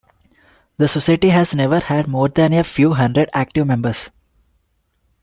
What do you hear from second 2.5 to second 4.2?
a few hundred active members.